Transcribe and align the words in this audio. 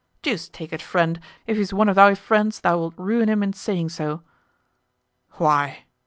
"Deuce 0.23 0.49
take 0.49 0.73
it, 0.73 0.81
friend, 0.81 1.19
if 1.45 1.57
he's 1.57 1.75
one 1.75 1.87
of 1.87 1.95
thy 1.95 2.15
friends 2.15 2.61
thou 2.61 2.75
wilt 2.75 2.95
ruin 2.97 3.29
him 3.29 3.43
in 3.43 3.53
saying 3.53 3.87
so." 3.87 4.23
"Why?" 5.33 5.83